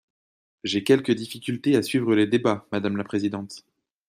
J’ai 0.63 0.83
quelque 0.83 1.11
difficulté 1.11 1.75
à 1.75 1.83
suivre 1.83 2.15
les 2.15 2.25
débats, 2.25 2.65
madame 2.71 2.97
la 2.97 3.03
présidente. 3.03 3.63